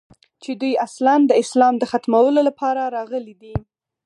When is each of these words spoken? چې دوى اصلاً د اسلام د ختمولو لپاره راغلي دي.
چې 0.43 0.51
دوى 0.61 0.73
اصلاً 0.85 1.15
د 1.25 1.31
اسلام 1.43 1.73
د 1.79 1.83
ختمولو 1.91 2.41
لپاره 2.49 2.81
راغلي 2.95 3.35
دي. 3.41 3.53